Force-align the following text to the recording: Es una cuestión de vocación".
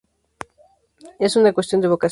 Es 1.19 1.35
una 1.35 1.53
cuestión 1.53 1.79
de 1.81 1.87
vocación". 1.89 2.09